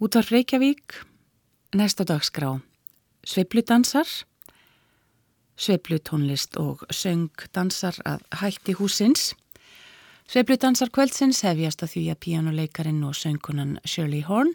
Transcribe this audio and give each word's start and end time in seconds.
Útvar 0.00 0.24
Reykjavík, 0.32 0.94
næsta 1.76 2.06
dagskrá, 2.08 2.54
sveipludansar, 3.20 4.08
sveiplutónlist 5.60 6.54
og 6.56 6.86
söngdansar 6.88 7.98
að 8.08 8.22
hætti 8.40 8.72
húsins. 8.78 9.34
Sveipludansar 10.24 10.88
kvöldsins 10.88 11.42
hefjast 11.44 11.84
að 11.84 11.92
því 11.92 12.04
að 12.14 12.20
píjánuleikarin 12.24 13.02
og 13.04 13.12
söngkunan 13.18 13.74
Shirley 13.84 14.24
Horn 14.24 14.54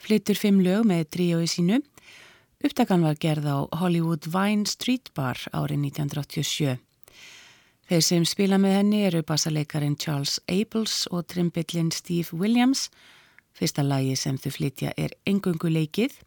flyttur 0.00 0.40
fimm 0.40 0.62
lög 0.64 0.88
með 0.88 1.04
tríói 1.12 1.44
sínu. 1.44 1.82
Upptakan 2.64 3.04
var 3.04 3.20
gerð 3.20 3.50
á 3.52 3.58
Hollywood 3.76 4.30
Vine 4.32 4.64
Street 4.64 5.12
Bar 5.12 5.36
árið 5.52 5.90
1987. 5.90 6.80
Þeir 7.92 8.00
sem 8.08 8.24
spila 8.24 8.56
með 8.56 8.78
henni 8.80 9.04
eru 9.10 9.20
bassaleikarin 9.20 10.00
Charles 10.00 10.40
Abels 10.48 11.04
og 11.12 11.28
trimbillin 11.28 11.92
Steve 11.92 12.32
Williams 12.32 12.88
og 12.88 13.15
Fyrsta 13.56 13.80
lagi 13.80 14.12
sem 14.20 14.36
þau 14.36 14.52
flytja 14.52 14.90
er 15.00 15.14
engungu 15.24 15.70
leikið 15.72 16.18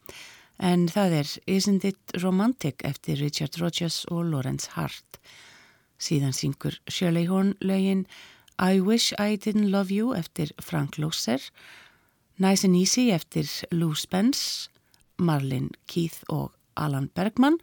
en 0.66 0.88
það 0.90 1.16
er 1.20 1.34
Isn't 1.46 1.86
It 1.86 2.16
Romantic 2.24 2.82
eftir 2.88 3.20
Richard 3.22 3.60
Rodgers 3.62 4.02
og 4.10 4.26
Lawrence 4.32 4.74
Hart. 4.74 5.20
Síðan 6.02 6.34
syngur 6.34 6.80
Shirley 6.90 7.28
Horn 7.30 7.54
lögin 7.62 8.06
I 8.58 8.82
Wish 8.82 9.14
I 9.20 9.38
Didn't 9.38 9.70
Love 9.70 9.94
You 9.94 10.16
eftir 10.18 10.52
Frank 10.60 10.98
Loesser, 10.98 11.40
Nice 12.40 12.66
and 12.66 12.76
Easy 12.76 13.12
eftir 13.12 13.46
Lou 13.72 13.94
Spence, 13.96 14.70
Marlin 15.18 15.70
Keith 15.88 16.24
og 16.30 16.52
Alan 16.76 17.12
Bergman, 17.14 17.60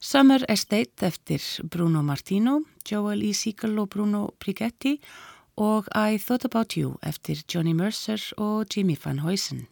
Summer 0.00 0.42
Estate 0.48 1.06
eftir 1.06 1.42
Bruno 1.68 2.02
Martino, 2.02 2.62
Joel 2.88 3.22
E. 3.22 3.32
Siegel 3.34 3.78
og 3.78 3.90
Bruno 3.90 4.30
Brigetti 4.40 4.96
og 5.56 5.84
I 5.94 6.18
Thought 6.18 6.44
About 6.44 6.72
You 6.72 6.96
eftir 7.02 7.36
Johnny 7.54 7.72
Mercer 7.72 8.32
og 8.36 8.66
Jimmy 8.76 8.96
Van 9.04 9.18
Huysen. 9.18 9.66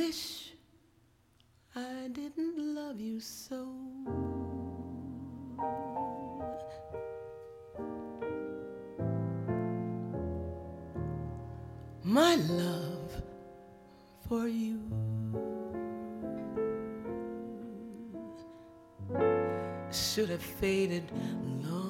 wish 0.00 0.52
I 1.76 2.08
didn't 2.08 2.56
love 2.74 2.98
you 3.00 3.20
so. 3.20 3.60
My 12.02 12.34
love 12.64 13.10
for 14.26 14.48
you. 14.48 14.80
should 19.92 20.30
have 20.30 20.42
faded 20.60 21.04
long. 21.64 21.89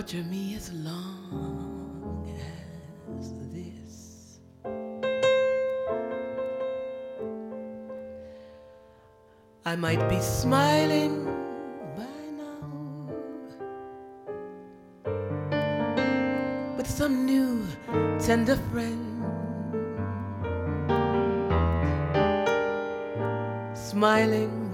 Torture 0.00 0.24
me 0.30 0.54
as 0.54 0.72
long 0.72 2.24
as 3.18 3.34
this? 3.52 4.38
I 9.66 9.76
might 9.76 10.08
be 10.08 10.18
smiling 10.20 11.26
by 11.98 12.18
now, 12.40 12.62
with 16.78 16.88
some 16.88 17.26
new 17.26 17.62
tender 18.18 18.56
friend. 18.72 19.06
Smiling 23.76 24.70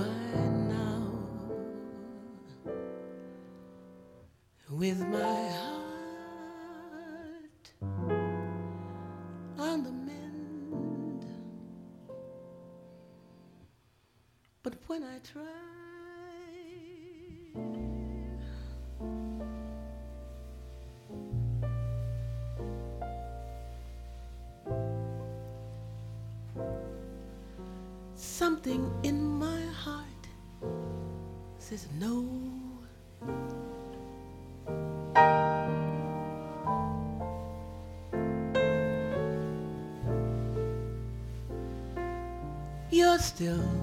still 43.36 43.75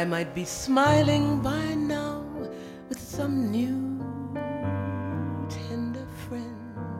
I 0.00 0.04
might 0.04 0.34
be 0.34 0.44
smiling 0.44 1.40
by 1.40 1.74
now 1.74 2.24
with 2.88 2.98
some 2.98 3.52
new 3.52 3.78
tender 5.48 6.04
friend. 6.26 6.98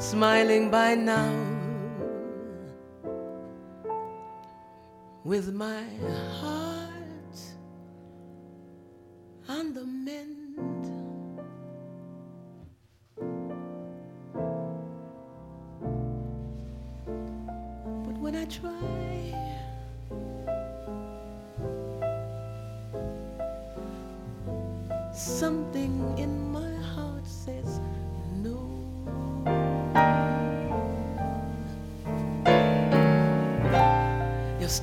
Smiling 0.00 0.70
by 0.70 0.94
now 0.94 1.30
with 5.22 5.52
my 5.52 5.84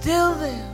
still 0.03 0.35
there. 0.35 0.72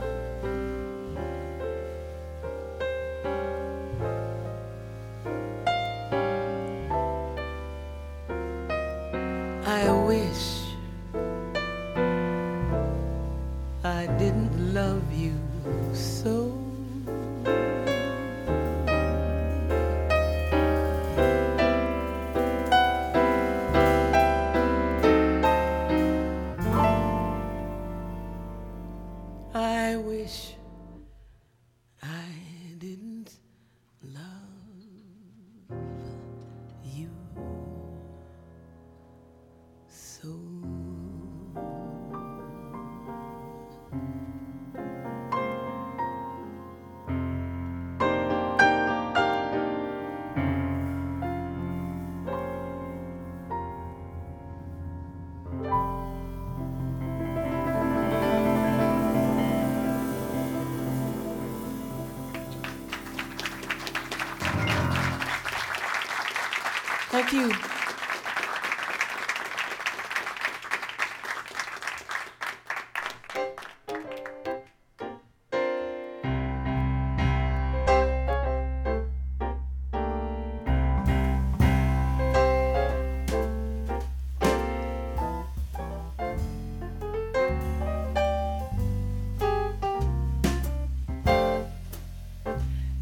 You. 67.32 67.52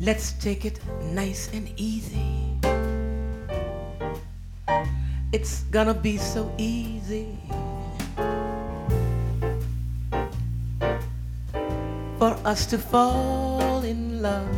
Let's 0.01 0.33
take 0.33 0.67
it 0.67 0.81
nice 1.13 1.49
and 1.55 1.73
easy. 1.77 2.38
It's 5.39 5.63
gonna 5.71 5.95
be 5.95 6.17
so 6.19 6.51
easy 6.59 7.39
for 12.19 12.35
us 12.43 12.67
to 12.67 12.77
fall 12.77 13.85
in 13.85 14.21
love. 14.21 14.51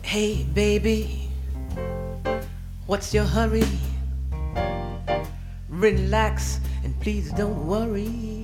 Hey, 0.00 0.44
baby, 0.54 1.28
what's 2.86 3.12
your 3.12 3.24
hurry? 3.26 3.68
Relax 5.68 6.60
and 6.82 6.98
please 7.00 7.30
don't 7.32 7.66
worry. 7.66 8.35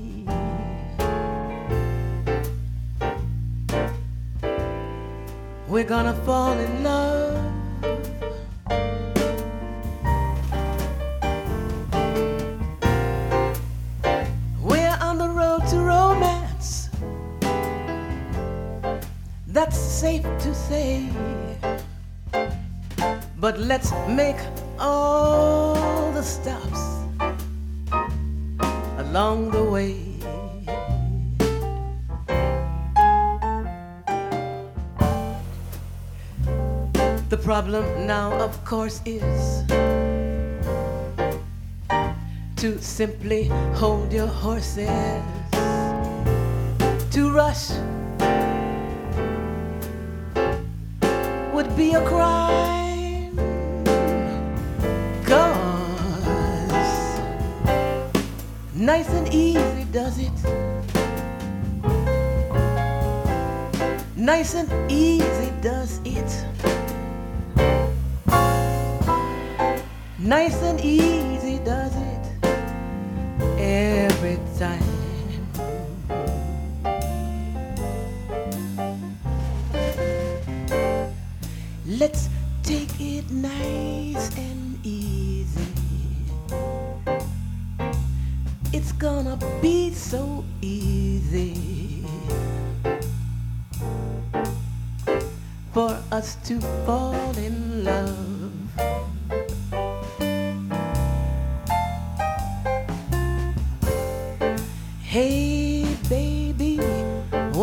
Gonna 5.92 6.14
fall 6.24 6.31
course, 38.72 39.02
is 39.04 39.64
to 42.56 42.80
simply 42.80 43.44
hold 43.74 44.10
your 44.10 44.26
horses, 44.26 44.88
to 47.10 47.30
rush 47.30 47.68
would 51.52 51.76
be 51.76 51.92
a 51.92 52.02
crime. 52.06 53.36
Cause 55.26 55.50
nice 58.74 59.10
and 59.10 59.28
easy 59.34 59.84
does 59.92 60.18
it. 60.18 60.38
Nice 64.16 64.54
and 64.54 64.90
easy 64.90 65.52
does 65.60 66.00
it. 66.06 66.51
Nice 70.32 70.62
and 70.62 70.80
easy 70.80 71.21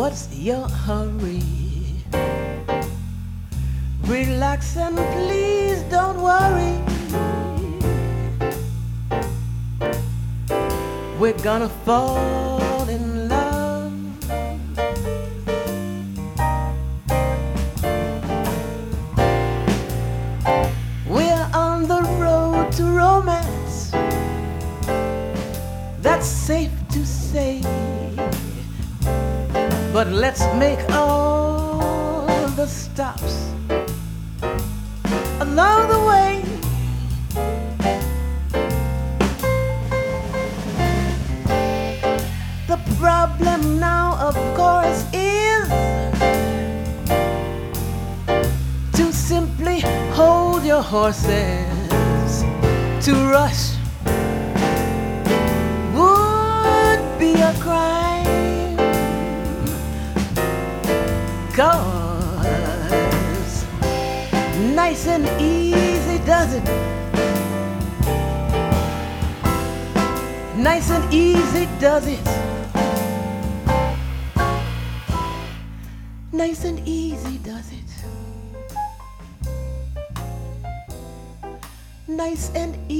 what's 0.00 0.34
your 0.34 0.66
hurry? 0.66 1.42
Relax 4.04 4.78
and 4.78 4.96
please 4.96 5.82
don't 5.94 6.22
worry. 6.22 6.74
We're 11.18 11.42
gonna 11.42 11.68
fall 11.84 12.59
But 30.00 30.12
let's 30.12 30.42
make 30.54 30.80
all 30.92 32.24
the 32.56 32.66
stops 32.66 33.52
along 35.38 35.88
the 35.92 36.00
way. 36.08 36.42
The 42.66 42.78
problem 42.98 43.78
now, 43.78 44.16
of 44.28 44.34
course, 44.56 45.04
is 45.12 45.68
to 48.96 49.12
simply 49.12 49.80
hold 50.14 50.64
your 50.64 50.82
horses 50.82 52.42
to 53.04 53.12
rush 53.30 53.69
Cause 61.60 63.56
nice 64.74 65.06
and 65.06 65.28
easy 65.38 66.18
does 66.24 66.54
it. 66.54 66.64
Nice 70.56 70.90
and 70.90 71.12
easy 71.12 71.68
does 71.78 72.06
it. 72.06 72.26
Nice 76.32 76.64
and 76.64 76.80
easy 76.88 77.36
does 77.44 77.70
it. 77.72 77.90
Nice 82.08 82.50
and 82.54 82.74
easy 82.88 82.99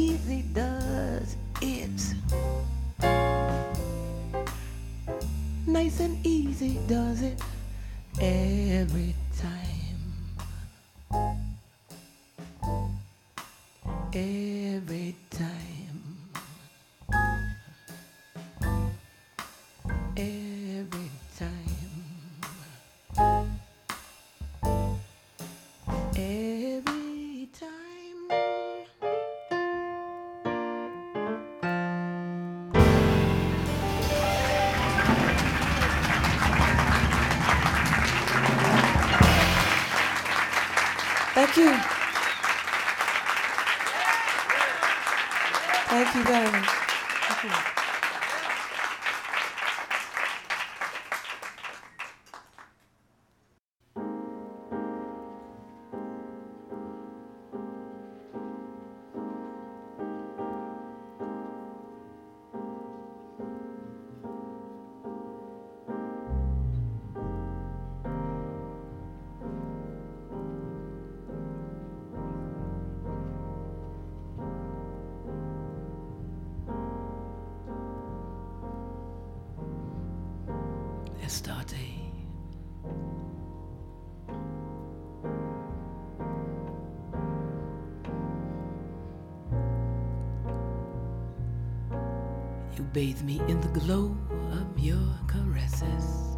bathe 92.92 93.22
me 93.22 93.40
in 93.46 93.60
the 93.60 93.68
glow 93.68 94.16
of 94.50 94.78
your 94.78 94.98
caresses. 95.28 96.36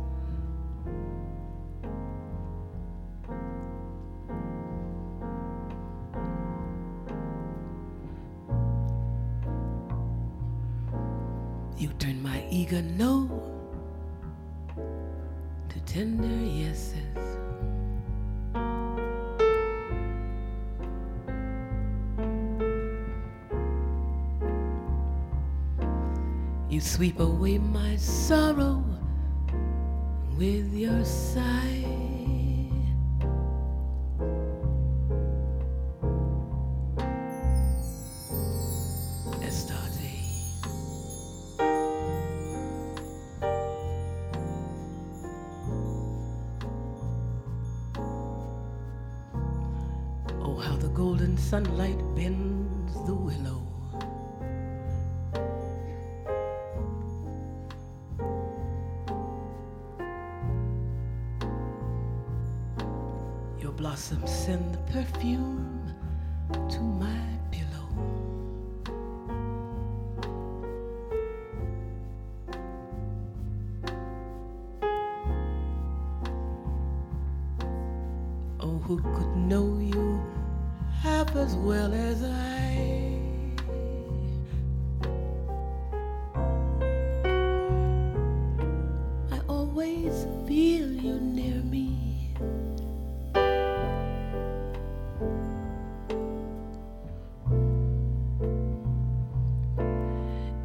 You 11.79 11.89
turn 11.99 12.23
my 12.23 12.45
eager 12.51 12.83
no 12.83 13.31
to 15.71 15.81
tender 15.81 16.27
yeses. 16.27 17.32
Sweep 26.83 27.21
away 27.21 27.59
my 27.59 27.97
sorrow 27.97 28.85
with 30.37 30.73
your 30.75 31.05
sigh. 31.05 32.22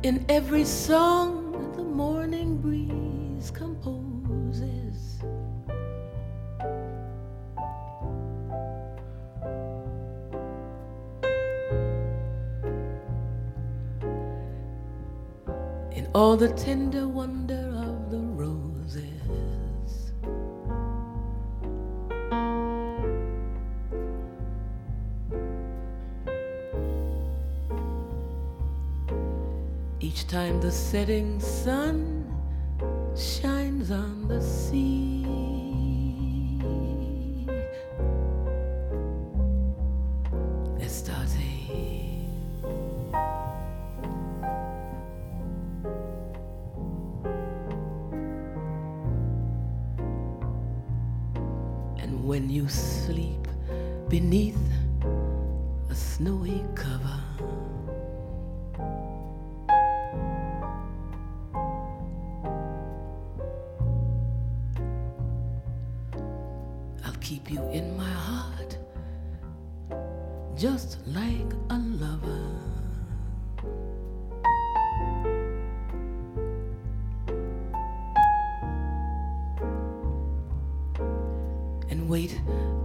In 0.07 0.25
every 0.29 0.63
song 0.63 1.51
the 1.75 1.83
morning 1.83 2.61
breeze 2.61 3.51
composes. 3.51 5.19
In 15.91 16.07
all 16.15 16.37
the 16.37 16.53
tender 16.55 17.05
setting 30.77 31.39
sun 31.41 32.06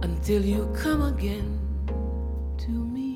until 0.01 0.43
you 0.43 0.71
come 0.75 1.01
again 1.01 1.59
to 2.57 2.71
me. 2.71 3.12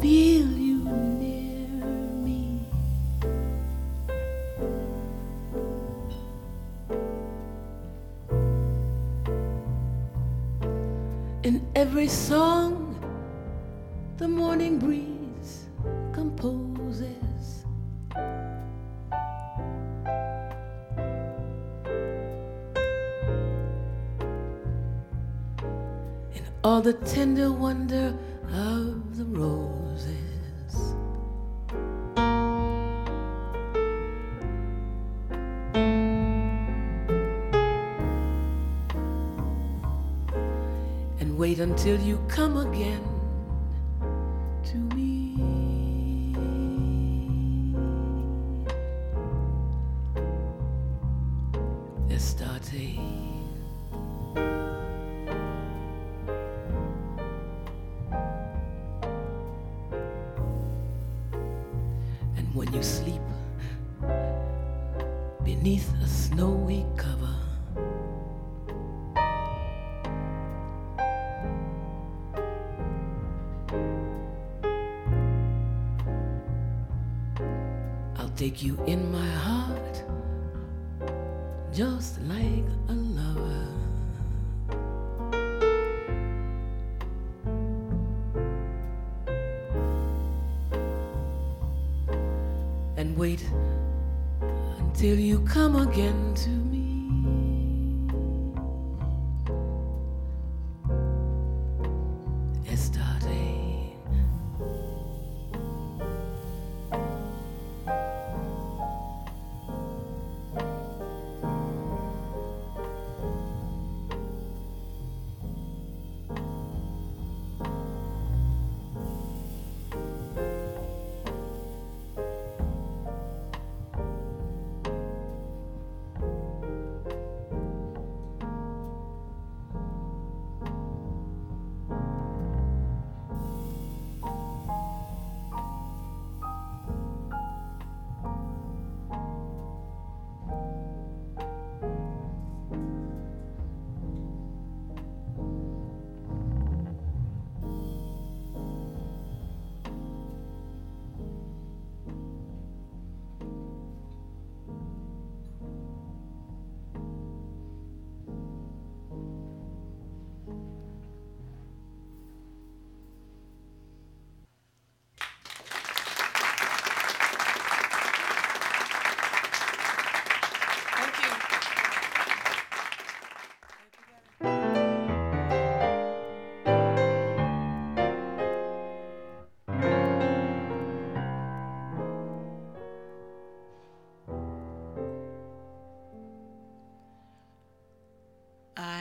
Feel 0.00 0.46
you 0.46 0.78
near 1.18 1.68
me. 2.24 2.58
In 11.42 11.66
every 11.74 12.08
song, 12.08 12.96
the 14.16 14.26
morning 14.26 14.78
breeze 14.78 15.66
composes. 16.14 17.66
In 26.34 26.44
all 26.64 26.80
the 26.80 26.94
tender 27.04 27.52
wonder 27.52 28.14
Until 41.80 41.98
you 42.02 42.18
come 42.28 42.58
again 42.58 43.09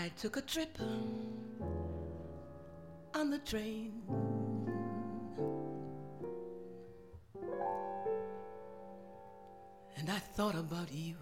I 0.10 0.12
took 0.20 0.38
a 0.38 0.42
trip 0.42 0.76
on 3.14 3.30
the 3.30 3.38
train. 3.38 3.94
And 9.98 10.10
I 10.10 10.18
thought 10.18 10.56
about 10.56 10.92
you. 10.92 11.14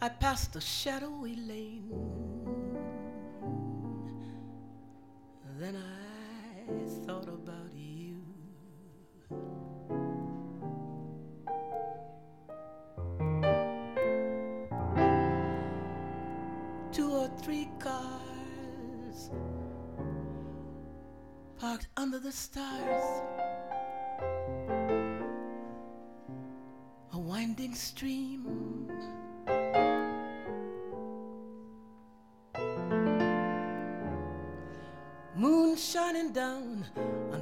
I 0.00 0.08
passed 0.08 0.54
a 0.54 0.60
shadowy 0.60 1.34
lane. 1.34 1.63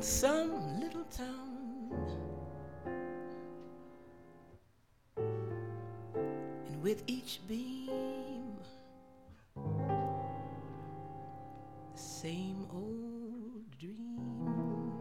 Some 0.03 0.81
little 0.81 1.05
town. 1.05 1.93
And 5.17 6.83
with 6.83 7.05
each 7.07 7.41
beam, 7.47 8.57
the 11.95 11.99
same 11.99 12.67
old 12.75 13.79
dream. 13.79 14.99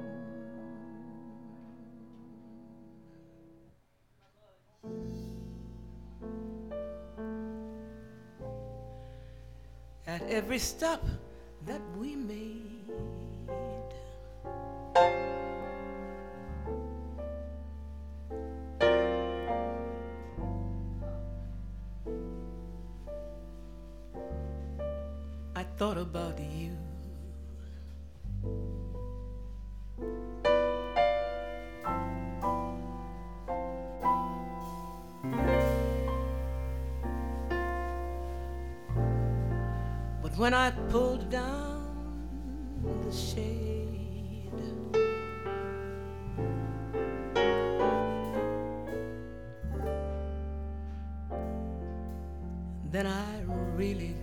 At 10.06 10.22
every 10.30 10.60
stop 10.60 11.04
that 11.66 11.82
we 11.98 12.16
made, 12.16 12.41
when 40.42 40.56
I 40.56 40.72
pulled 40.90 41.30
down 41.30 41.86
the 43.06 43.14
shade, 43.16 44.50
then 52.92 53.06
I 53.06 53.44
really 53.76 54.16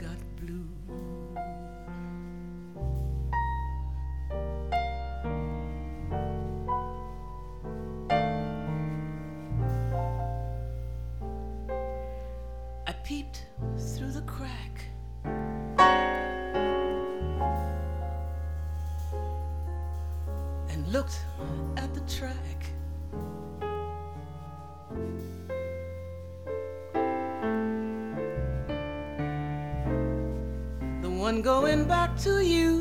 going 31.42 31.84
back 31.84 32.16
to 32.18 32.40
you. 32.40 32.77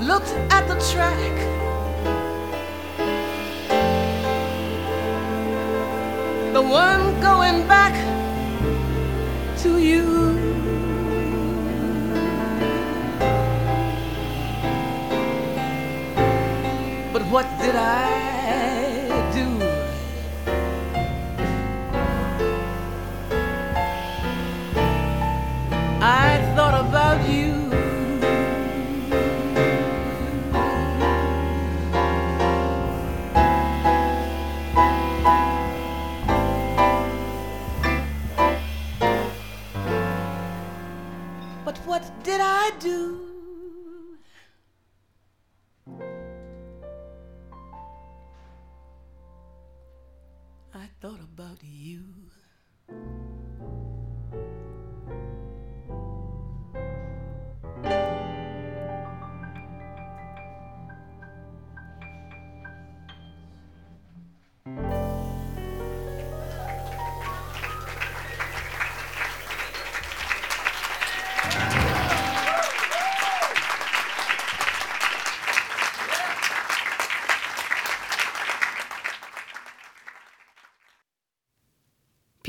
looked 0.00 0.32
at 0.50 0.66
the 0.66 0.74
track. 0.92 1.39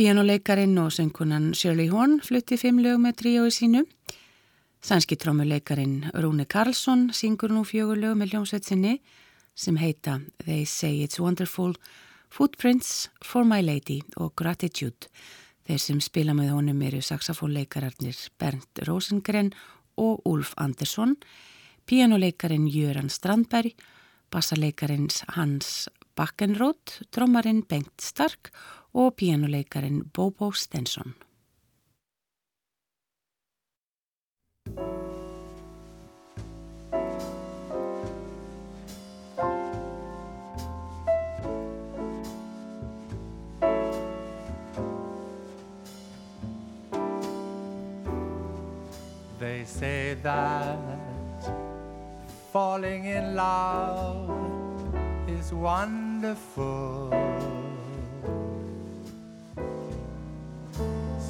Pianoleikarin 0.01 0.77
og 0.81 0.89
söngunan 0.89 1.51
Shirley 1.53 1.85
Horn 1.87 2.15
flutti 2.25 2.57
fimm 2.57 2.79
lög 2.81 2.97
með 2.97 3.19
tríói 3.19 3.51
sínu. 3.53 3.83
Sænski 4.81 5.13
trómuleikarin 5.13 6.07
Rúni 6.17 6.47
Karlsson 6.49 7.11
syngur 7.13 7.53
nú 7.53 7.61
fjögur 7.61 8.01
lög 8.01 8.15
með 8.17 8.33
ljómsveitsinni 8.33 8.95
sem 9.53 9.77
heita 9.77 10.15
They 10.41 10.65
Say 10.65 11.03
It's 11.05 11.21
Wonderful, 11.21 11.75
Footprints 12.33 13.11
for 13.21 13.45
My 13.45 13.61
Lady 13.61 13.99
og 14.17 14.33
Gratitude. 14.41 15.05
Þeir 15.69 15.77
sem 15.85 16.01
spila 16.01 16.33
með 16.33 16.55
honum 16.55 16.81
eru 16.81 17.05
saxofónleikararnir 17.05 18.17
Bernd 18.41 18.85
Rosengren 18.89 19.53
og 20.01 20.25
Ulf 20.25 20.57
Andersson, 20.57 21.13
pianoleikarin 21.85 22.65
Jöran 22.73 23.13
Strandberg, 23.13 23.77
bassaleikarin 24.33 25.11
Hans 25.37 25.91
Bakkenroth, 26.17 27.03
drömmarinn 27.13 27.67
Bengt 27.69 28.01
Stark 28.01 28.49
og 28.93 29.13
pianoleikarin 29.15 30.03
Bobo 30.13 30.51
Stenson. 30.51 31.13
They 49.39 49.65
say 49.65 50.13
that 50.23 50.77
falling 52.53 53.05
in 53.05 53.35
love 53.35 54.29
is 55.27 55.51
wonderful. 55.53 57.30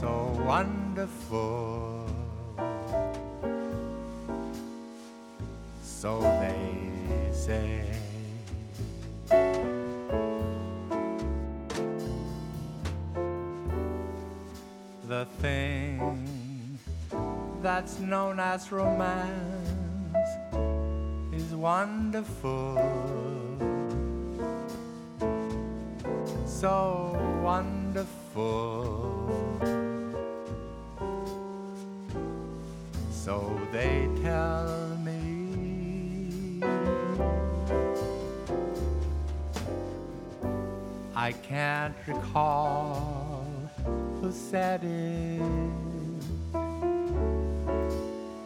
So 0.01 0.33
wonderful. 0.47 2.07
So 5.83 6.21
they 6.41 7.31
say. 7.31 7.85
The 15.07 15.25
thing 15.39 16.79
that's 17.61 17.99
known 17.99 18.39
as 18.39 18.71
romance 18.71 20.31
is 21.31 21.53
wonderful. 21.53 22.73
So 26.47 27.15
wonderful. 27.43 29.10
So 33.25 33.37
they 33.71 34.09
tell 34.23 34.97
me. 35.05 36.59
I 41.15 41.31
can't 41.31 41.95
recall 42.07 43.45
who 44.19 44.31
said 44.31 44.83
it. 44.83 45.41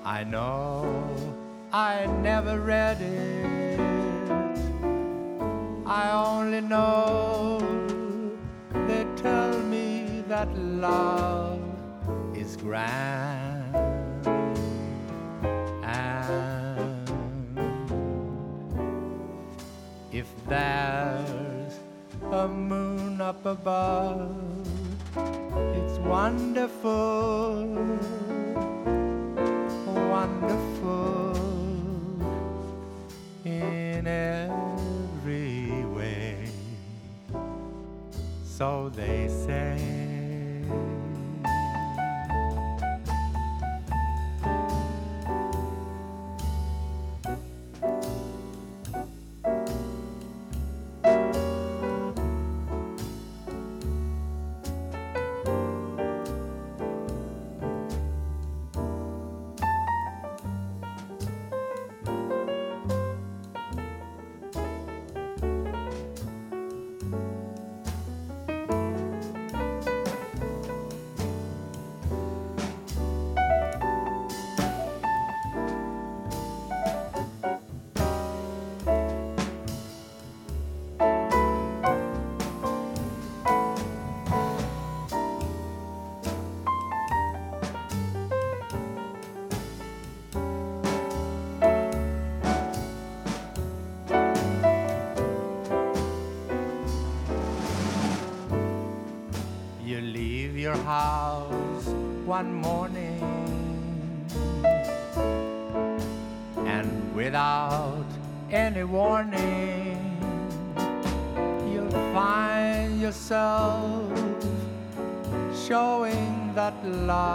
I 0.04 0.26
know 0.26 0.84
I 1.72 2.06
never 2.22 2.60
read 2.60 3.02
it. 3.02 3.80
I 5.86 6.12
only 6.12 6.60
know 6.60 7.60
they 8.88 9.06
tell 9.16 9.58
me 9.76 10.22
that 10.28 10.54
love 10.58 11.62
is 12.36 12.58
grand. 12.58 13.45
There's 20.48 21.80
a 22.32 22.48
moon 22.48 23.20
up 23.20 23.44
above. 23.46 24.36
It's 25.74 25.98
wonderful, 26.00 27.66
wonderful 29.86 31.36
in 33.44 34.06
every 34.06 35.84
way. 35.86 36.50
So 38.44 38.90
they 38.90 39.28
say. 39.28 39.95
Showing 116.86 117.35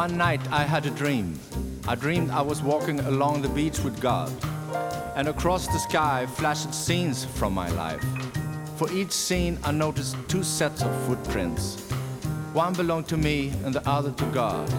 One 0.00 0.16
night 0.16 0.40
I 0.50 0.62
had 0.62 0.86
a 0.86 0.90
dream. 0.90 1.38
I 1.86 1.94
dreamed 1.94 2.30
I 2.30 2.40
was 2.40 2.62
walking 2.62 3.00
along 3.00 3.42
the 3.42 3.50
beach 3.50 3.80
with 3.80 4.00
God, 4.00 4.32
and 5.14 5.28
across 5.28 5.66
the 5.66 5.78
sky 5.78 6.24
flashed 6.24 6.72
scenes 6.72 7.26
from 7.26 7.52
my 7.52 7.68
life. 7.72 8.02
For 8.76 8.90
each 8.92 9.12
scene, 9.12 9.58
I 9.62 9.72
noticed 9.72 10.16
two 10.26 10.42
sets 10.42 10.82
of 10.82 10.90
footprints. 11.06 11.78
One 12.54 12.72
belonged 12.72 13.08
to 13.08 13.18
me 13.18 13.52
and 13.62 13.74
the 13.74 13.86
other 13.86 14.10
to 14.10 14.24
God. 14.32 14.72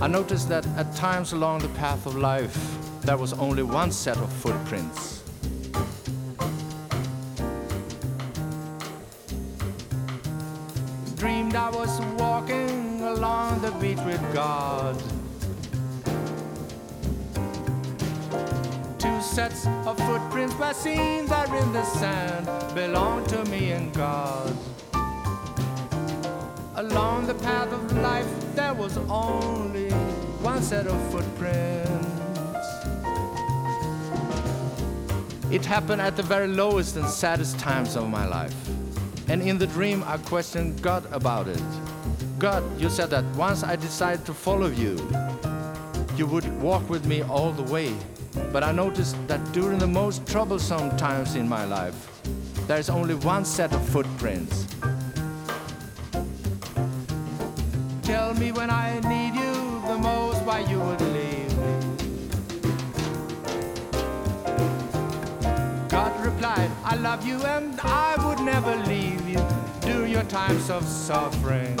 I 0.00 0.08
noticed 0.08 0.48
that 0.48 0.66
at 0.76 0.96
times 0.96 1.32
along 1.32 1.60
the 1.60 1.72
path 1.78 2.04
of 2.04 2.16
life, 2.16 2.58
there 3.02 3.18
was 3.18 3.32
only 3.34 3.62
one 3.62 3.92
set 3.92 4.16
of 4.16 4.32
footprints. 4.32 5.22
Dreamed 11.14 11.54
I 11.54 11.70
was 11.70 12.00
walking 12.18 12.29
along 13.20 13.60
the 13.60 13.70
beach 13.72 13.98
with 14.06 14.22
God. 14.32 14.96
Two 18.98 19.20
sets 19.20 19.66
of 19.84 19.98
footprints 20.06 20.54
were 20.54 20.72
seen 20.72 21.26
there 21.26 21.54
in 21.54 21.70
the 21.74 21.84
sand, 21.84 22.46
belong 22.74 23.26
to 23.26 23.44
me 23.50 23.72
and 23.72 23.92
God. 23.92 24.56
Along 26.76 27.26
the 27.26 27.34
path 27.34 27.70
of 27.70 27.92
life, 27.98 28.54
there 28.54 28.72
was 28.72 28.96
only 29.10 29.90
one 30.40 30.62
set 30.62 30.86
of 30.86 30.98
footprints. 31.12 31.90
It 35.50 35.66
happened 35.66 36.00
at 36.00 36.16
the 36.16 36.22
very 36.22 36.48
lowest 36.48 36.96
and 36.96 37.06
saddest 37.06 37.58
times 37.58 37.96
of 37.96 38.08
my 38.08 38.26
life. 38.26 38.56
And 39.28 39.42
in 39.42 39.58
the 39.58 39.66
dream, 39.66 40.02
I 40.06 40.16
questioned 40.16 40.80
God 40.80 41.04
about 41.12 41.48
it. 41.48 41.89
God, 42.40 42.64
you 42.80 42.88
said 42.88 43.10
that 43.10 43.22
once 43.36 43.62
I 43.62 43.76
decided 43.76 44.24
to 44.24 44.32
follow 44.32 44.68
you, 44.68 44.96
you 46.16 46.26
would 46.26 46.50
walk 46.62 46.88
with 46.88 47.04
me 47.04 47.22
all 47.22 47.52
the 47.52 47.64
way. 47.64 47.94
But 48.50 48.64
I 48.64 48.72
noticed 48.72 49.14
that 49.28 49.40
during 49.52 49.78
the 49.78 49.86
most 49.86 50.26
troublesome 50.26 50.96
times 50.96 51.36
in 51.36 51.46
my 51.46 51.66
life, 51.66 52.22
there 52.66 52.78
is 52.78 52.88
only 52.88 53.14
one 53.14 53.44
set 53.44 53.74
of 53.74 53.86
footprints. 53.90 54.66
Tell 58.04 58.32
me 58.32 58.52
when 58.52 58.70
I 58.70 58.98
need 59.00 59.34
you 59.34 59.52
the 59.86 59.98
most 59.98 60.42
why 60.44 60.60
you 60.60 60.80
would 60.80 61.00
leave 61.12 61.58
me. 61.58 61.72
God 65.90 66.24
replied, 66.24 66.70
I 66.84 66.96
love 66.96 67.26
you 67.26 67.38
and 67.42 67.78
I 67.82 68.16
would 68.26 68.40
never 68.42 68.74
leave 68.86 69.28
you 69.28 69.44
during 69.82 70.10
your 70.10 70.24
times 70.24 70.70
of 70.70 70.86
suffering. 70.86 71.76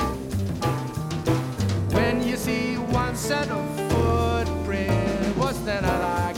Set 3.20 3.50
of 3.50 3.90
footprints, 3.90 5.36
was 5.36 5.62
that 5.64 5.84
I 5.84 6.29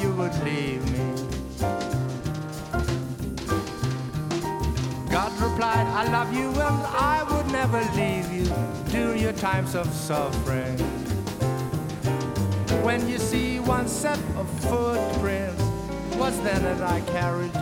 you 0.00 0.10
would 0.12 0.34
leave 0.44 0.84
me. 0.92 1.14
God 5.10 5.32
replied, 5.40 5.86
I 5.86 6.10
love 6.10 6.34
you 6.34 6.48
and 6.48 6.60
I 6.60 7.24
would 7.30 7.46
never 7.52 7.80
leave 7.94 8.30
you 8.32 8.52
during 8.90 9.20
your 9.20 9.32
times 9.32 9.74
of 9.74 9.86
suffering. 9.92 10.78
When 12.82 13.08
you 13.08 13.18
see 13.18 13.60
one 13.60 13.88
set 13.88 14.18
of 14.36 14.48
footprints, 14.60 15.62
what's 16.16 16.38
then 16.38 16.62
that 16.62 16.82
I 16.82 17.00
carried 17.02 17.54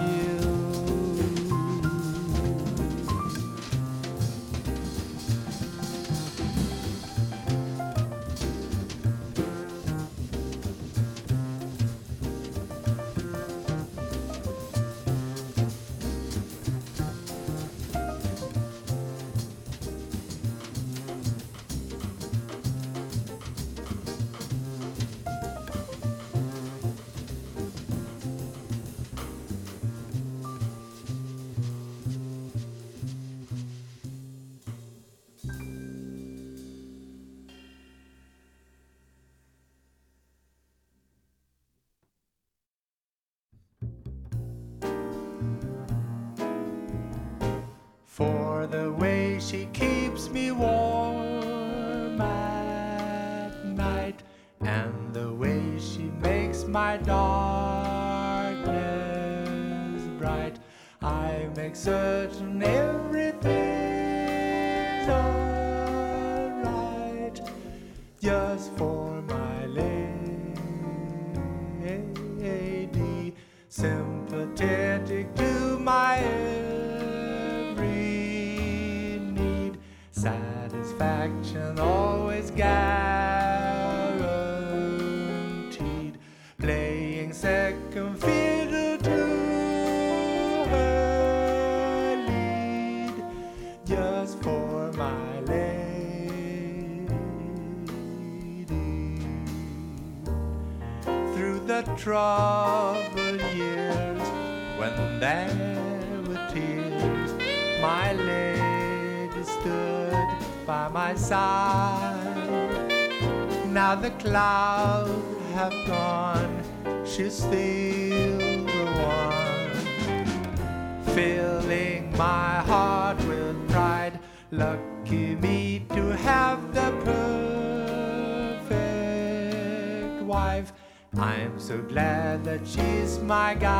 so 131.72 131.80
glad 131.88 132.44
that 132.44 132.60
she's 132.66 133.18
my 133.20 133.54
guiding 133.54 133.72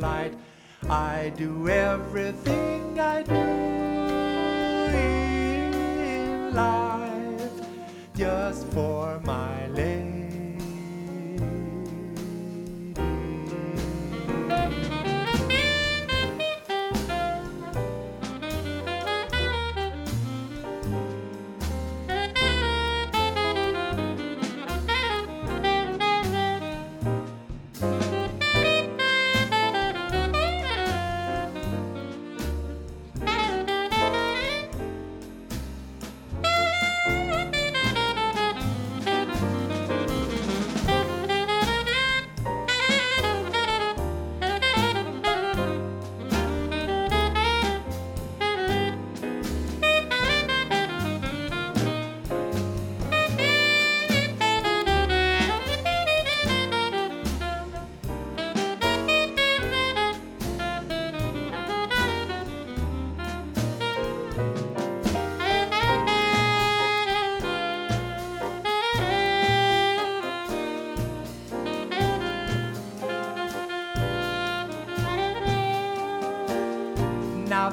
light. 0.00 0.34
I 0.88 1.32
do 1.36 1.68
everything 1.68 2.59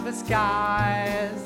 the 0.08 0.14
skies. 0.14 1.37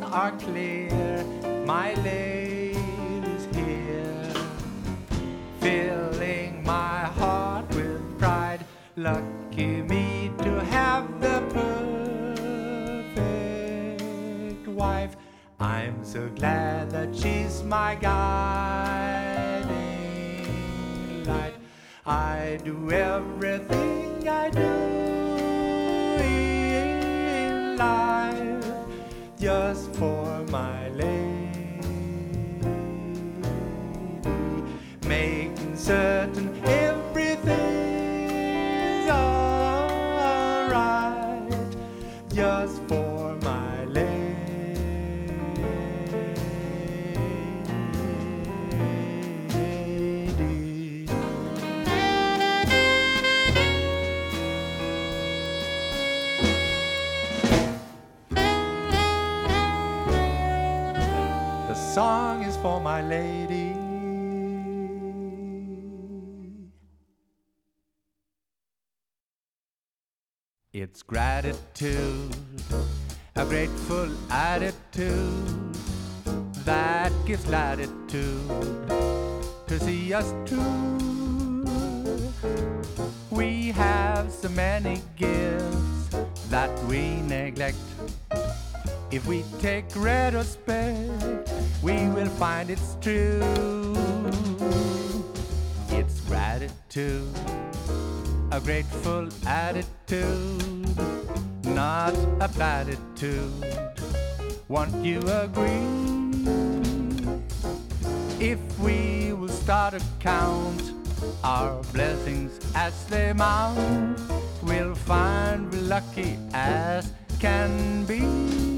Grateful 74.59 74.73
attitude 74.99 75.75
that 76.65 77.11
gives 77.25 77.47
latitude 77.47 78.89
to 79.67 79.79
see 79.79 80.13
us 80.13 80.33
through. 80.45 81.65
We 83.29 83.71
have 83.71 84.31
so 84.31 84.49
many 84.49 85.01
gifts 85.15 86.09
that 86.49 86.71
we 86.85 87.21
neglect. 87.21 87.77
If 89.11 89.25
we 89.27 89.43
take 89.59 89.85
retrospect, 89.95 91.49
we 91.81 92.09
will 92.09 92.29
find 92.39 92.69
it's 92.69 92.97
true. 93.01 93.95
It's 95.89 96.21
gratitude 96.21 97.27
a 98.51 98.59
grateful 98.59 99.29
attitude, 99.47 100.97
not 101.63 102.13
a 102.41 102.49
platitude. 102.49 104.00
Won't 104.71 105.03
you 105.03 105.19
agree? 105.27 105.85
If 108.39 108.57
we 108.79 109.33
will 109.33 109.49
start 109.49 109.95
to 109.95 110.01
count 110.21 110.93
our 111.43 111.83
blessings 111.91 112.57
as 112.73 113.05
they 113.07 113.33
mount, 113.33 114.17
we'll 114.63 114.95
find 114.95 115.69
we're 115.73 115.81
lucky 115.81 116.37
as 116.53 117.11
can 117.41 118.05
be. 118.05 118.70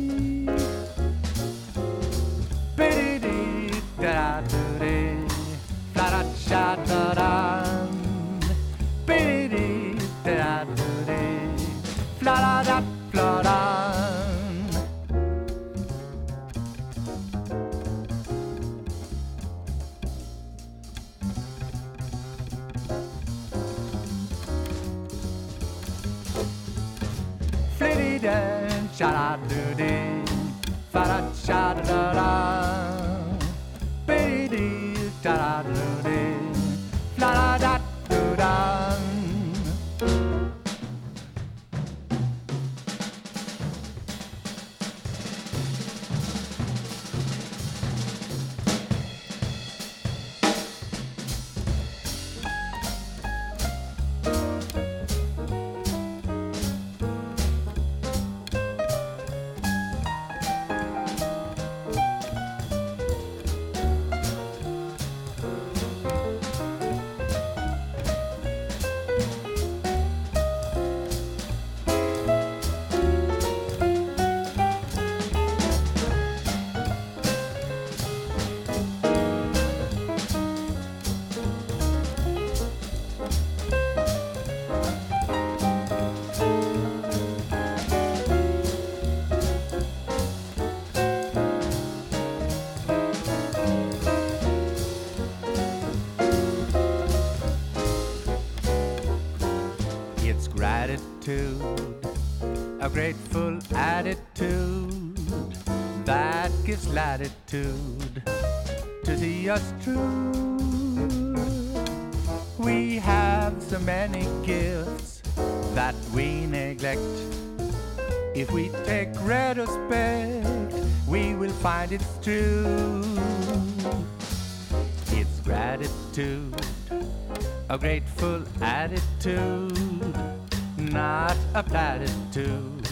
attitude. 131.71 132.87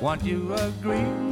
Won't 0.00 0.24
you 0.24 0.54
agree? 0.54 1.31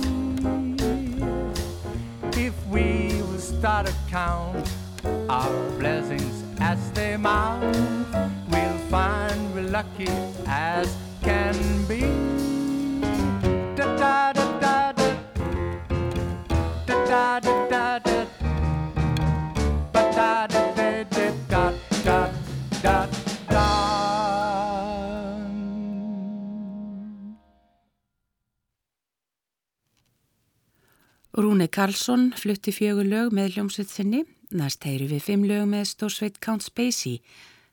Karlsson 31.80 32.34
flutti 32.36 32.74
fjögur 32.76 33.06
lög 33.08 33.30
með 33.32 33.54
hljómsveit 33.54 33.88
sinni, 33.88 34.18
næst 34.52 34.84
heyru 34.84 35.06
við 35.08 35.22
fimm 35.24 35.46
lög 35.48 35.62
með 35.70 35.86
stórsveit 35.88 36.36
Count 36.44 36.66
Spacey 36.66 37.22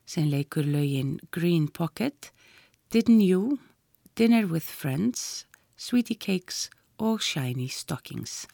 sem 0.08 0.30
leikur 0.32 0.64
lögin 0.64 1.18
Green 1.28 1.66
Pocket, 1.68 2.30
Didn't 2.88 3.20
You, 3.20 3.58
Dinner 4.16 4.48
with 4.48 4.64
Friends, 4.64 5.44
Sweetie 5.76 6.16
Cakes 6.16 6.70
og 6.96 7.20
Shiny 7.20 7.68
Stockings. 7.68 8.46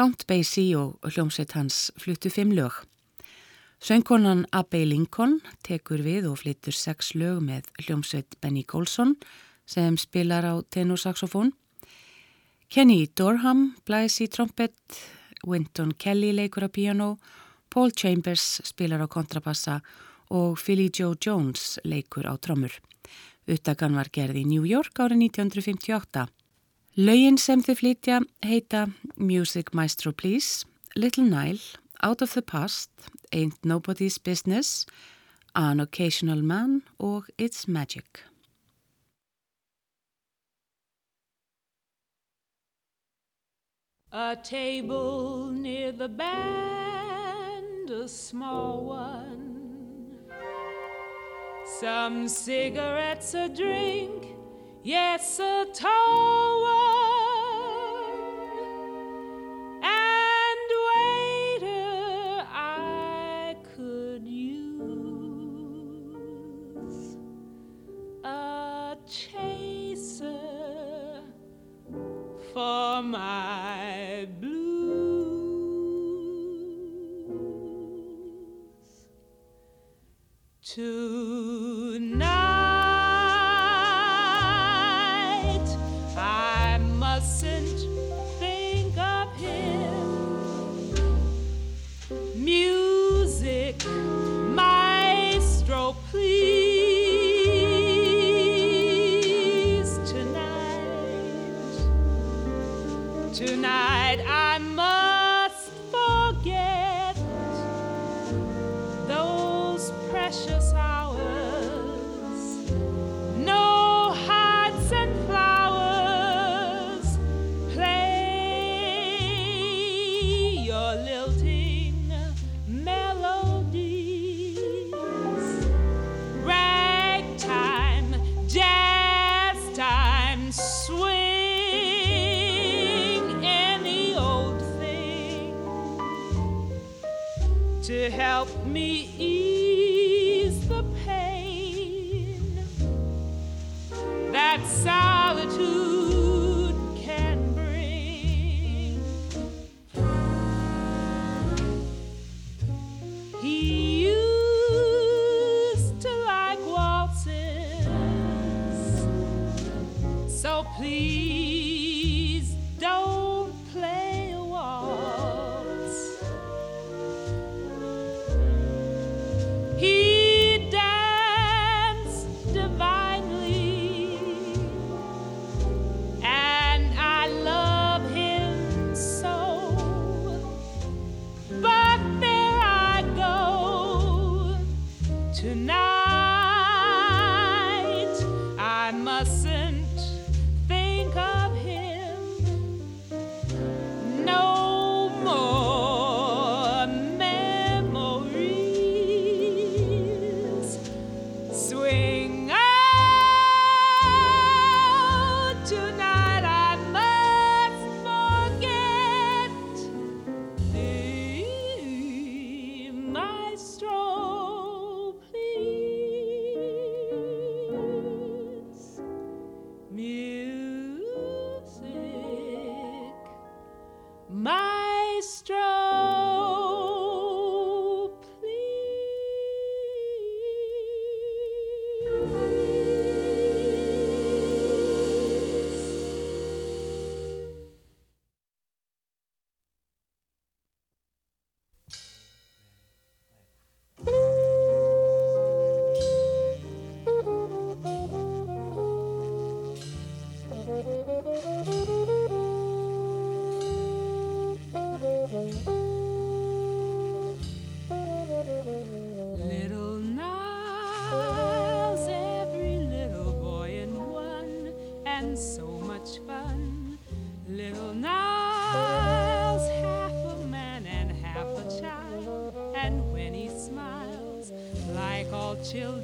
Count 0.00 0.22
Basie 0.24 0.78
og 0.80 1.10
hljómsveit 1.12 1.50
hans 1.52 1.90
fluttu 2.00 2.30
fimm 2.32 2.54
lög. 2.56 2.72
Söngkonan 3.84 4.46
Abbey 4.48 4.86
Lincoln 4.88 5.34
tekur 5.60 6.00
við 6.00 6.24
og 6.30 6.38
flyttur 6.40 6.72
sex 6.72 7.10
lög 7.12 7.42
með 7.44 7.68
hljómsveit 7.82 8.38
Benny 8.40 8.62
Golson 8.64 9.12
sem 9.68 9.98
spilar 10.00 10.48
á 10.48 10.56
tenorsaxofón. 10.72 11.52
Kenny 12.72 13.10
Dorham 13.12 13.74
blæs 13.84 14.22
í 14.24 14.30
trompet, 14.32 14.72
Winton 15.44 15.92
Kelly 15.92 16.32
leikur 16.32 16.64
á 16.64 16.72
piano, 16.72 17.18
Paul 17.68 17.92
Chambers 17.92 18.62
spilar 18.64 19.04
á 19.04 19.08
kontrabassa 19.12 19.82
og 20.32 20.56
Philly 20.56 20.88
Joe 20.88 21.12
Jones 21.20 21.76
leikur 21.84 22.24
á 22.24 22.40
trommur. 22.40 22.72
Uttakan 23.44 24.00
var 24.00 24.08
gerð 24.08 24.40
í 24.40 24.48
New 24.48 24.64
York 24.64 24.96
árið 24.96 25.28
1958. 25.28 26.39
Laugin 26.96 27.36
sem 27.38 27.60
þau 27.62 27.76
flytja 27.78 28.16
heita 28.42 28.88
Music 29.16 29.72
Maestro 29.72 30.10
Please, 30.10 30.66
Little 30.96 31.22
Nile, 31.22 31.60
Out 32.02 32.20
of 32.20 32.34
the 32.34 32.42
Past, 32.42 32.90
Ain't 33.32 33.64
Nobody's 33.64 34.18
Business, 34.18 34.86
An 35.54 35.78
Occasional 35.78 36.42
Man 36.42 36.82
og 36.98 37.28
It's 37.38 37.68
Magic. 37.68 38.24
A 44.10 44.36
table 44.42 45.46
near 45.52 45.92
the 45.92 46.08
band, 46.08 47.88
a 47.90 48.08
small 48.08 48.84
one. 48.84 50.18
Some 51.78 52.26
cigarettes, 52.26 53.34
a 53.34 53.48
drink, 53.48 54.39
yes, 54.82 55.38
a 55.38 55.66
one. 55.74 56.70
And 59.82 60.70
waiter 60.88 62.46
I 62.52 63.56
could 63.76 64.26
use 64.26 64.80
a 68.24 68.96
chaser 69.06 70.40
for 72.52 73.02
my 73.02 74.26
blues. 74.40 74.60
Tonight. 80.62 81.69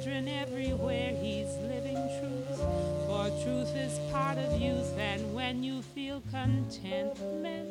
children 0.07 0.27
everywhere, 0.29 1.11
he's 1.21 1.47
living 1.63 1.97
truth. 2.19 2.59
For 3.07 3.29
truth 3.43 3.75
is 3.75 3.99
part 4.11 4.37
of 4.37 4.61
youth, 4.61 4.97
and 4.97 5.33
when 5.33 5.63
you 5.63 5.81
feel 5.81 6.23
contentment 6.31 7.67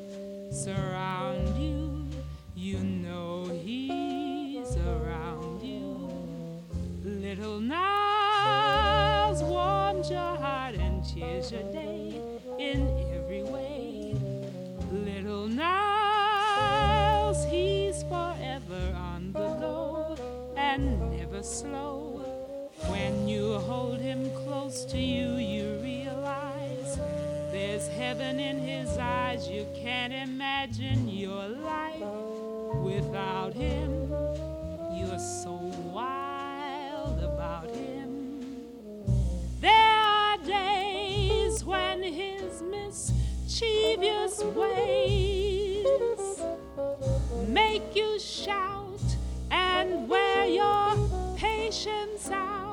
surround 0.52 1.56
you, 1.56 2.06
you 2.54 2.78
know 2.78 3.46
he's 3.64 4.76
around 4.76 5.62
you. 5.62 6.10
Little 7.04 7.60
Niles 7.60 9.42
warms 9.42 10.10
your 10.10 10.36
heart 10.36 10.74
and 10.74 11.02
cheers 11.06 11.50
your 11.50 11.72
day 11.72 12.20
in 12.58 12.86
every 13.14 13.44
way. 13.44 14.14
Little 14.92 15.48
Niles, 15.48 17.46
he's 17.46 18.02
forever 18.02 18.94
on 18.94 19.32
the 19.32 19.48
go 19.58 20.16
and 20.56 21.16
never 21.16 21.42
slow. 21.42 22.15
When 23.26 23.34
you 23.34 23.58
hold 23.58 23.98
him 23.98 24.30
close 24.44 24.84
to 24.84 24.96
you, 24.96 25.34
you 25.34 25.80
realize 25.82 26.96
there's 27.50 27.88
heaven 27.88 28.38
in 28.38 28.60
his 28.60 28.96
eyes. 28.98 29.48
You 29.48 29.66
can't 29.74 30.12
imagine 30.12 31.08
your 31.08 31.48
life 31.48 32.04
without 32.84 33.52
him. 33.52 34.08
You're 34.94 35.18
so 35.18 35.54
wild 35.92 37.20
about 37.20 37.68
him. 37.74 38.62
There 39.60 39.72
are 39.72 40.38
days 40.38 41.64
when 41.64 42.04
his 42.04 42.62
mischievous 42.62 44.44
ways 44.54 45.88
make 47.48 47.96
you 47.96 48.20
shout 48.20 49.02
and 49.50 50.08
wear 50.08 50.46
your 50.46 50.94
patience 51.36 52.30
out. 52.30 52.65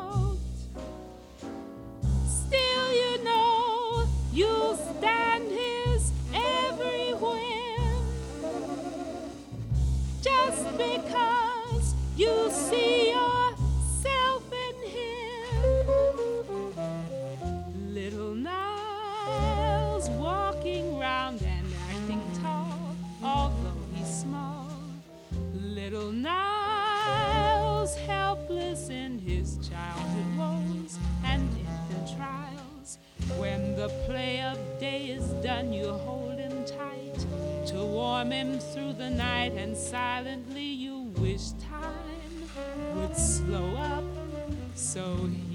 know 3.24 4.08
you'll 4.32 4.76
stand 4.76 5.50
his 5.52 6.12
every 6.34 7.14
whim. 7.14 8.04
Just 10.22 10.66
because 10.78 11.94
you 12.16 12.50
see 12.52 13.12
yourself 13.12 14.44
in 14.68 14.76
him. 14.90 16.74
Little 17.94 18.36
Niles 18.36 20.10
walking 20.12 20.98
round 20.98 21.42
and 21.42 21.68
acting 21.92 22.22
tall, 22.42 22.96
although 23.24 23.84
he's 23.96 24.08
small. 24.22 24.70
Little 25.54 26.12
Niles 26.12 27.96
helpless 27.96 28.90
in 28.90 29.20
his 29.20 29.58
childhood. 29.68 30.13
When 33.38 33.76
the 33.76 33.90
play 34.06 34.42
of 34.42 34.58
day 34.80 35.08
is 35.08 35.26
done, 35.44 35.74
you 35.74 35.92
hold 35.92 36.38
him 36.40 36.66
tight 36.66 37.18
to 37.68 37.78
warm 37.78 38.32
him 38.32 38.60
through 38.60 38.94
the 38.94 39.10
night, 39.10 39.54
and 39.54 39.76
silently 39.76 40.64
you 40.64 41.12
wish 41.18 41.52
time 41.70 42.96
would 42.96 43.16
slow 43.18 43.76
up 43.76 44.04
so 44.76 45.30
he 45.50 45.53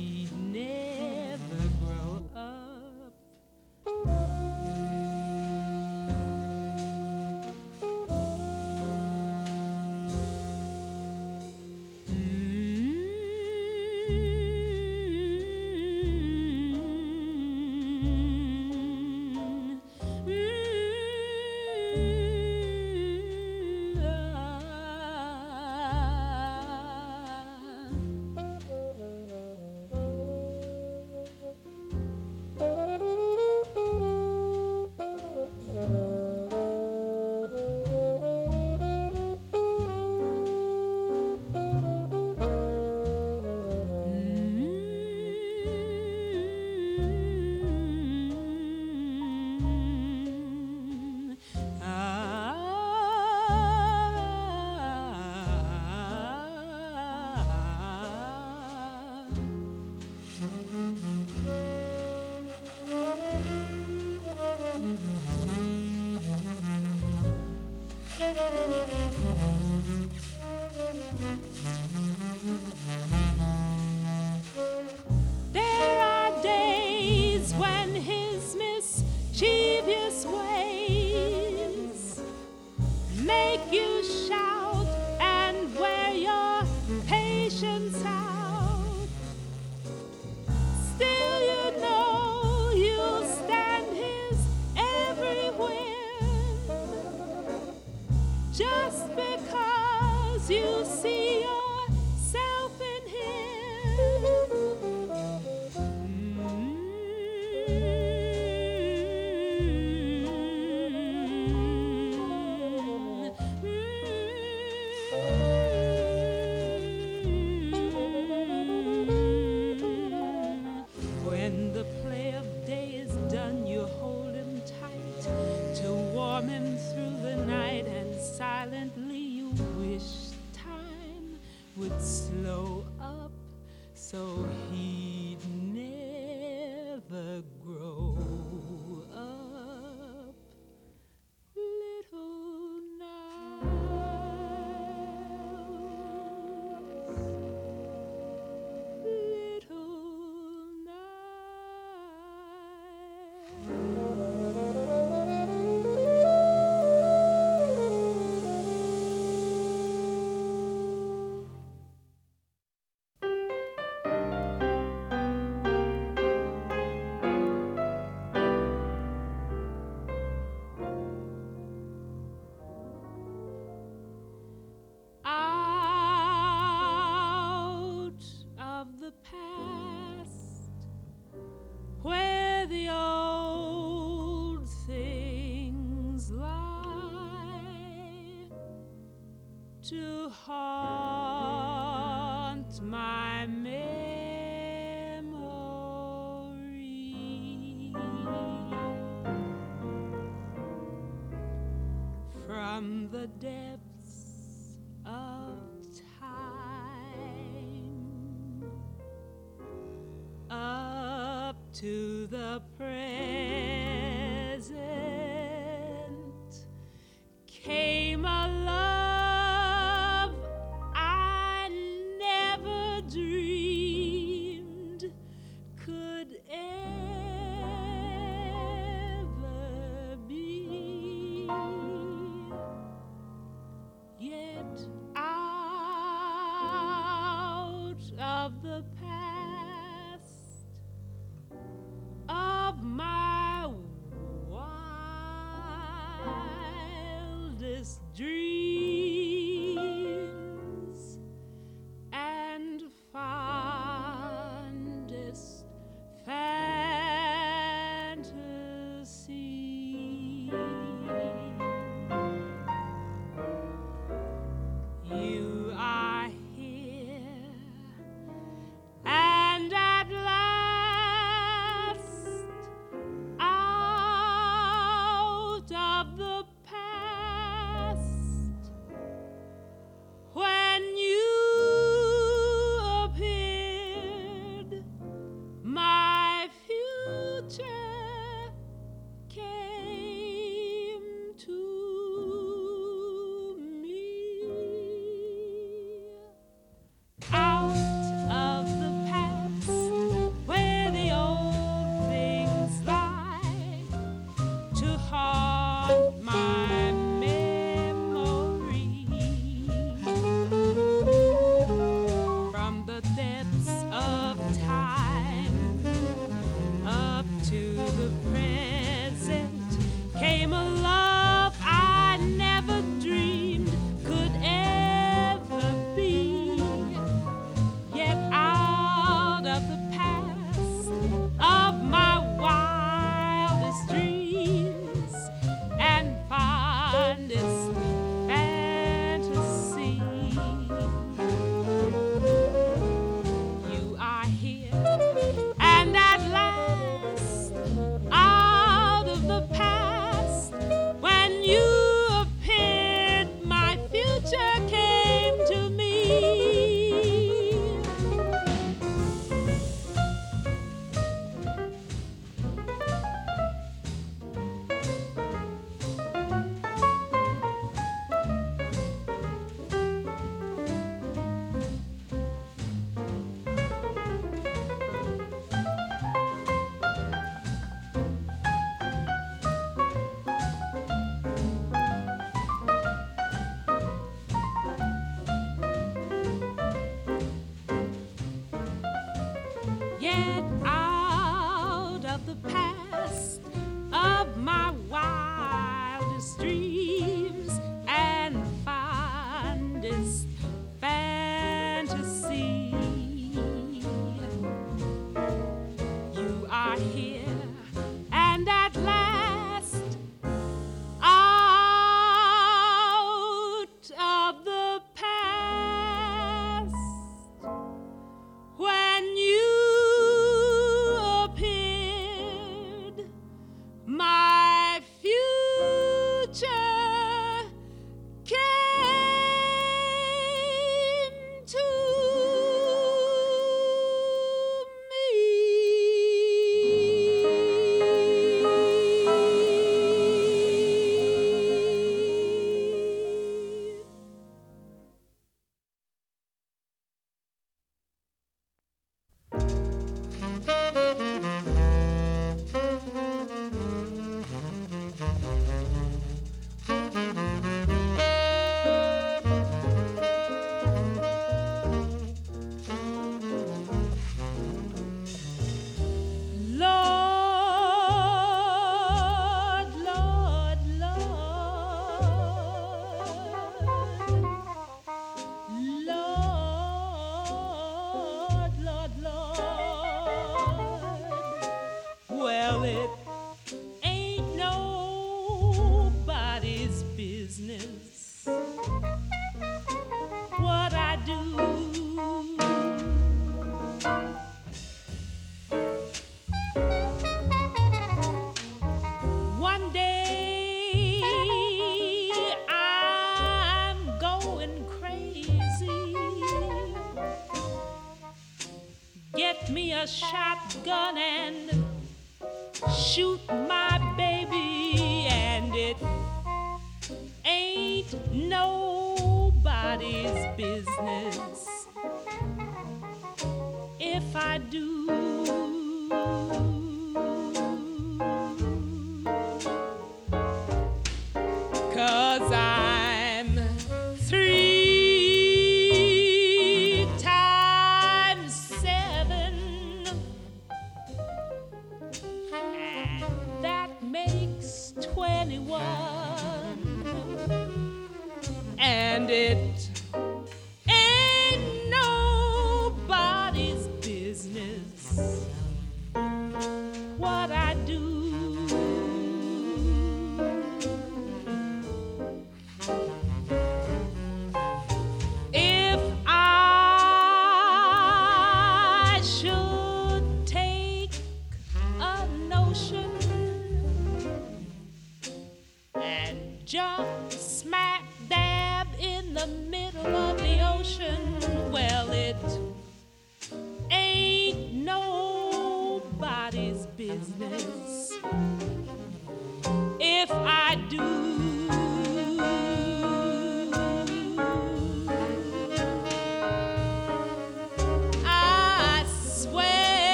to 211.78 212.26
the 212.26 212.60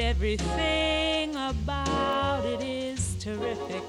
everything 0.00 1.36
about 1.36 2.44
it 2.44 2.62
is 2.62 3.16
terrific. 3.20 3.82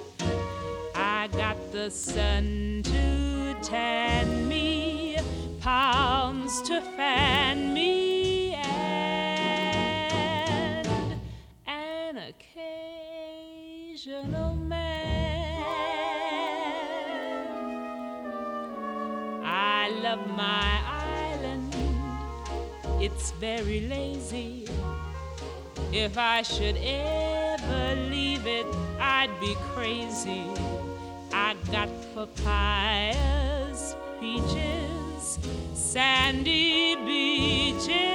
I 0.94 1.30
got 1.32 1.72
the 1.72 1.90
sun 1.90 2.61
If 26.12 26.18
I 26.18 26.42
should 26.42 26.76
ever 26.76 27.96
leave 28.10 28.46
it, 28.46 28.66
I'd 29.00 29.30
be 29.40 29.56
crazy. 29.74 30.44
I 31.32 31.56
got 31.72 31.88
papayas, 32.14 33.96
peaches, 34.20 35.40
sandy 35.74 36.98
beaches. 37.06 38.11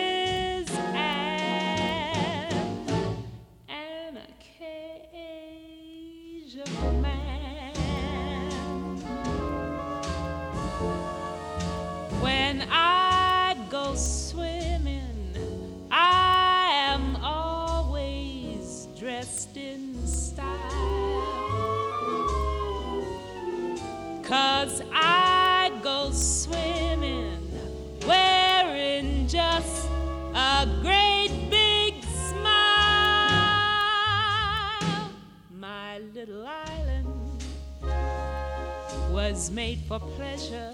Made 39.56 39.80
for 39.88 39.98
pleasure. 39.98 40.72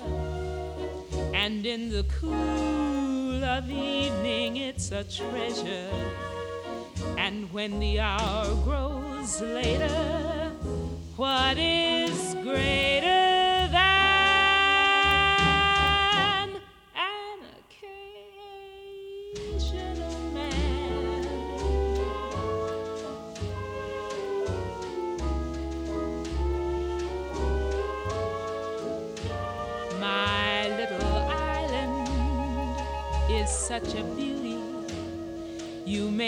And 1.32 1.64
in 1.64 1.89
the 1.89 2.05
cool 2.20 3.44
of 3.44 3.70
evening, 3.70 4.56
it's 4.56 4.90
a 4.90 5.05
treasure. 5.05 5.90
And 7.16 7.52
when 7.52 7.78
the 7.78 8.01
hour 8.01 8.55
grows 8.64 9.40
later, 9.40 10.51
what 11.16 11.59
is 11.59 12.35
greater? 12.43 13.12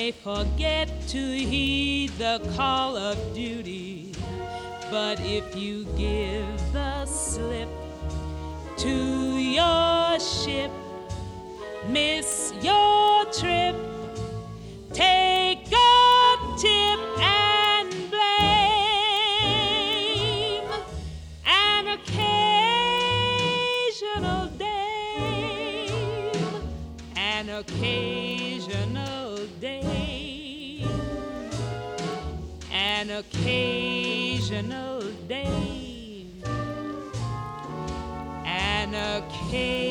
May 0.04 0.10
forget 0.10 0.86
to 1.08 1.18
heed 1.18 2.10
the 2.18 2.38
call 2.56 2.94
of 2.94 3.16
duty, 3.34 4.12
but 4.90 5.18
if 5.20 5.56
you 5.56 5.86
give 5.96 6.72
the 6.74 7.06
slip 7.06 7.70
to 8.76 9.38
your 9.38 10.20
ship, 10.20 10.70
miss 11.88 12.52
your 12.60 13.24
trip, 13.32 13.74
take 14.92 15.72
a 15.72 16.36
tip 16.58 17.00
and 17.18 17.90
blame. 18.10 18.28
An 21.46 21.88
occasional 21.96 23.08
day, 24.58 26.32
an 27.16 27.48
occasional 27.48 28.43
occasional 33.14 35.00
day, 35.28 36.26
an 38.44 38.94
occasional 38.94 39.83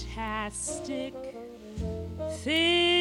fantastic 0.00 1.14
things 2.44 2.99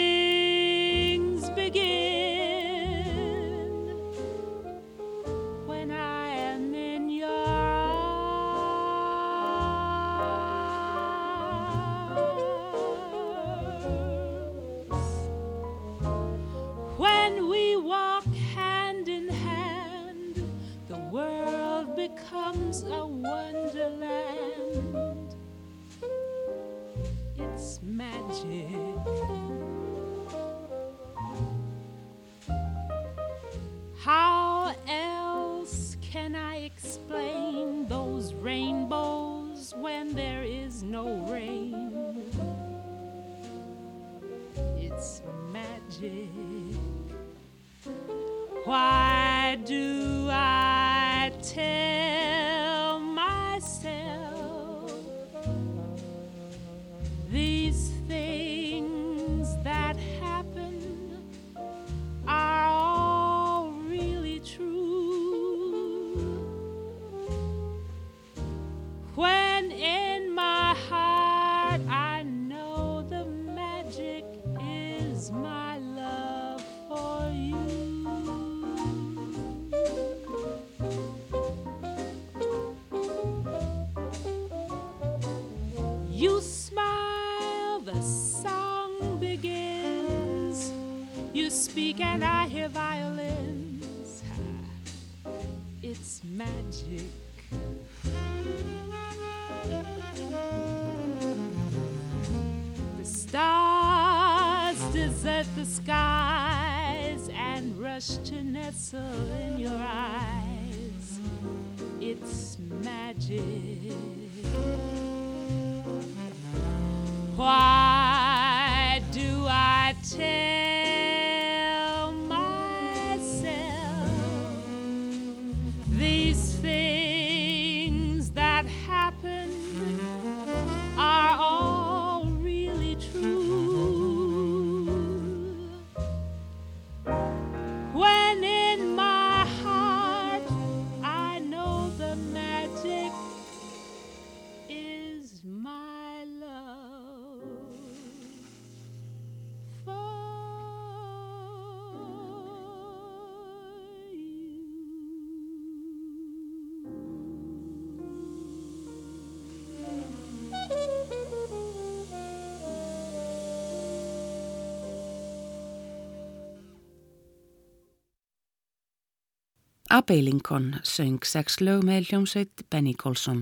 Abbey 170.00 170.22
Lincoln 170.22 170.80
söng 170.88 171.26
sex 171.28 171.58
lög 171.60 171.82
með 171.84 172.06
hljómsveit 172.08 172.62
Benny 172.72 172.94
Colson 172.96 173.42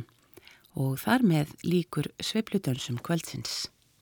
og 0.73 0.95
þar 1.03 1.21
með 1.29 1.51
líkur 1.61 2.07
svepludönsum 2.17 2.97
kveldsins. 3.05 3.67